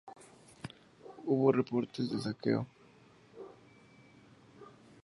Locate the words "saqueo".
2.25-2.65